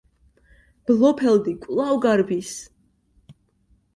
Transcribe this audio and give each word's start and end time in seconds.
ბლოფელდი 0.91 1.53
კვლავ 1.65 2.01
გარბის. 2.05 2.51